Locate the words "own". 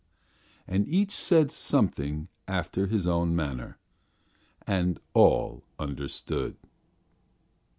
3.05-3.35